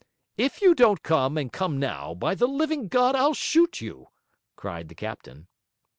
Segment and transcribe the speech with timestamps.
[0.35, 4.07] 'If you don't come, and come now, by the living God, I'll shoot you!'
[4.55, 5.45] cried the captain.